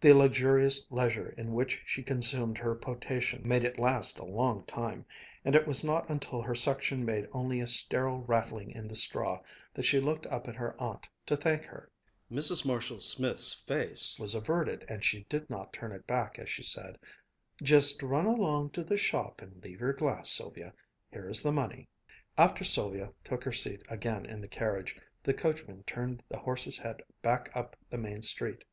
[0.00, 5.04] The luxurious leisure in which she consumed her potation made it last a long time,
[5.44, 9.40] and it was not until her suction made only a sterile rattling in the straw
[9.74, 11.88] that she looked up at her aunt to thank her.
[12.28, 12.66] Mrs.
[12.66, 16.98] Marshall Smith's face was averted and she did not turn it back as she said,
[17.62, 20.72] "Just run along into the shop and leave your glass, Sylvia
[21.12, 21.86] here is the money."
[22.36, 27.02] After Sylvia took her seat again in the carriage, the coachman turned the horse's head
[27.22, 28.64] back up the Main Street.